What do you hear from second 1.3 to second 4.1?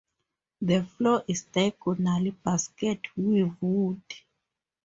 diagonal basket weave wood.